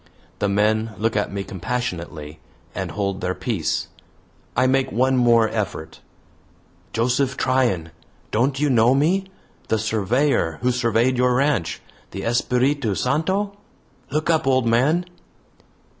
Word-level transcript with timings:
The 0.39 0.49
men 0.49 0.93
look 0.97 1.15
at 1.15 1.31
me 1.31 1.43
compassionately, 1.43 2.39
and 2.73 2.89
hold 2.89 3.21
their 3.21 3.35
peace. 3.35 3.89
I 4.57 4.65
make 4.65 4.91
one 4.91 5.15
more 5.15 5.47
effort: 5.49 5.99
"Joseph 6.91 7.37
Tryan, 7.37 7.91
don't 8.31 8.59
you 8.59 8.71
know 8.71 8.95
me? 8.95 9.25
the 9.67 9.77
surveyor 9.77 10.57
who 10.63 10.71
surveyed 10.71 11.17
your 11.17 11.35
ranch 11.35 11.83
the 12.09 12.23
Espiritu 12.23 12.95
Santo? 12.95 13.55
Look 14.09 14.31
up, 14.31 14.47
old 14.47 14.65
man!" 14.65 15.05